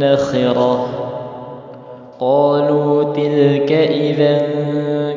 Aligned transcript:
نخرة 0.00 0.86
قالوا 2.20 3.04
تلك 3.04 3.72
إذا 3.72 4.42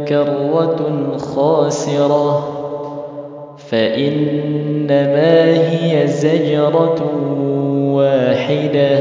كرة 0.08 1.17
خاسرة. 1.17 2.53
فإنما 3.58 5.44
هي 5.45 6.08
زجرة 6.08 7.02
واحدة. 7.94 9.00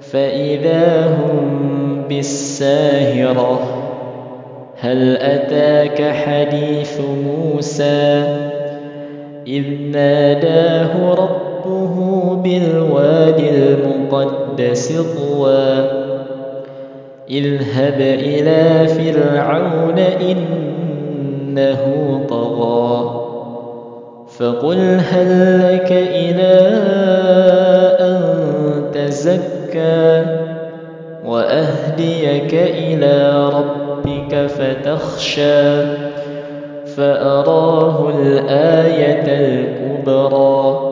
فإذا 0.00 1.06
هم 1.06 2.02
بالساهرة 2.08 3.60
هل 4.80 5.16
أتاك 5.16 6.02
حديث 6.02 7.00
موسى؟ 7.00 8.24
إذ 9.46 9.64
ناداه 9.92 11.14
ربه 11.14 12.34
بالواد 12.34 13.40
المقدس 14.12 14.92
طوى. 15.16 15.90
اذهب 17.30 18.00
إلى 18.00 18.86
فرعون 18.88 19.98
إنه 19.98 21.80
طغى. 22.28 23.22
فقل 24.38 25.00
هل 25.10 25.58
لك 25.62 25.92
إلى 25.92 26.52
أن 28.00 28.22
تزكى 28.94 30.24
وأهديك 31.26 32.54
إلى 32.54 33.48
ربك 33.48 34.46
فتخشى. 34.46 35.82
فأراه 36.96 38.12
الآية 38.22 39.24
الكبرى. 39.26 40.91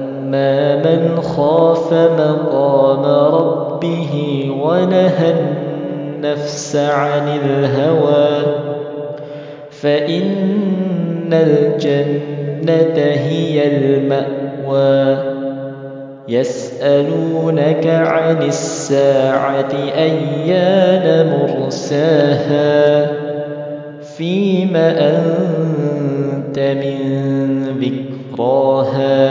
من 0.31 1.21
خاف 1.21 1.93
مقام 1.93 3.03
ربه 3.35 4.45
ونهى 4.63 5.33
النفس 5.33 6.75
عن 6.75 7.27
الهوى 7.27 8.43
فإن 9.71 11.33
الجنة 11.33 12.97
هي 13.03 13.67
المأوى 13.77 15.17
يسألونك 16.27 17.87
عن 17.87 18.41
الساعة 18.41 19.71
أيان 19.97 21.33
مرساها 21.33 23.11
فيم 24.17 24.75
أنت 24.75 26.59
من 26.59 26.97
ذكراها 27.81 29.30